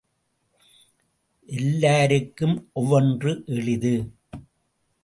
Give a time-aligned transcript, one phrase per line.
[1.49, 3.95] எல்லாருக்கும் ஒவ்வொன்று எளிது.